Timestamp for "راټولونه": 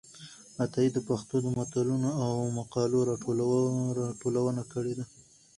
3.09-4.63